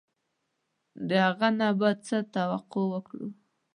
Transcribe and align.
د 1.07 1.09
هغه 1.25 1.49
نه 1.59 1.69
به 1.79 1.89
څه 2.05 2.17
توقع 2.35 2.83
وکړو. 2.91 3.27